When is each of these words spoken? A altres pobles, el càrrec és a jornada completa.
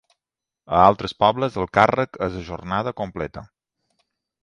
A 0.77 0.79
altres 0.85 1.13
pobles, 1.25 1.59
el 1.65 1.71
càrrec 1.81 2.19
és 2.31 2.41
a 2.43 2.45
jornada 2.51 2.97
completa. 3.05 3.49